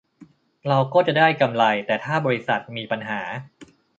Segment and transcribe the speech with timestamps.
[0.67, 3.21] เราก็จะได้กำไร แต่ถ้าบริษัทมีปัญหา